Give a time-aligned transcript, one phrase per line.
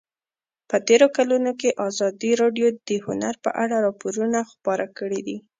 [0.69, 5.37] په تېرو کلونو کې ازادي راډیو د هنر په اړه راپورونه خپاره کړي دي.